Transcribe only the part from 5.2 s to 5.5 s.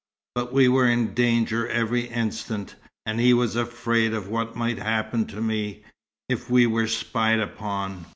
to